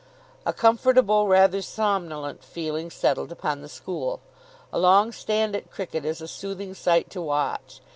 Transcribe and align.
A 0.47 0.51
comfortable, 0.51 1.27
rather 1.27 1.61
somnolent 1.61 2.43
feeling 2.43 2.89
settled 2.89 3.31
upon 3.31 3.61
the 3.61 3.69
school. 3.69 4.19
A 4.73 4.79
long 4.79 5.11
stand 5.11 5.55
at 5.55 5.69
cricket 5.69 6.05
is 6.05 6.21
a 6.21 6.27
soothing 6.27 6.73
sight 6.73 7.11
to 7.11 7.21
watch. 7.21 7.81